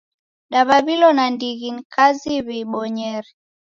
Daw'aw'ilo 0.51 1.09
nandighi 1.17 1.69
ni 1.75 1.83
kazi 1.93 2.33
w'iibonyere. 2.45 3.29